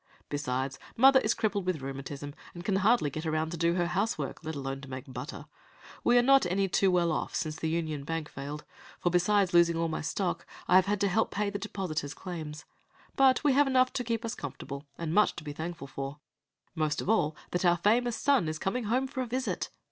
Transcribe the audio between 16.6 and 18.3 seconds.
most of all that our famous